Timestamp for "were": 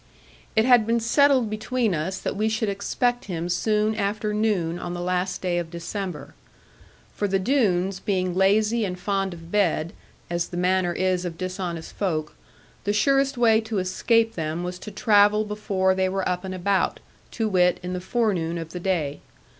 16.09-16.27